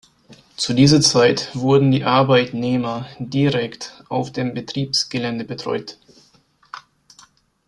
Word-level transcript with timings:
Zu 0.57 0.73
dieser 0.73 0.99
Zeit 0.99 1.51
wurden 1.53 1.91
die 1.91 2.05
Arbeitnehmer 2.05 3.05
direkt 3.19 4.03
auf 4.09 4.31
dem 4.31 4.55
Betriebsgelände 4.55 5.43
betreut. 5.45 5.99